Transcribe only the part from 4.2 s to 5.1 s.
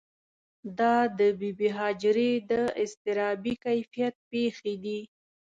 پېښې دي.